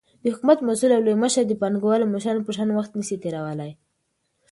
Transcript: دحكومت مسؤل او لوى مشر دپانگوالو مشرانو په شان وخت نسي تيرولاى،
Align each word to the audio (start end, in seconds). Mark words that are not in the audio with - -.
دحكومت 0.25 0.59
مسؤل 0.69 0.91
او 0.95 1.01
لوى 1.05 1.15
مشر 1.23 1.43
دپانگوالو 1.49 2.05
مشرانو 2.15 2.45
په 2.47 2.51
شان 2.55 2.69
وخت 2.71 2.91
نسي 2.99 3.15
تيرولاى، 3.23 3.71